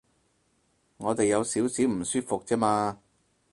[0.97, 2.99] 我哋有少少唔舒服啫嘛